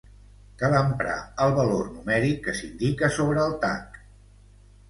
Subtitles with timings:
[0.61, 4.03] Cal emprar el valor numèric que s'indica sobre el tac.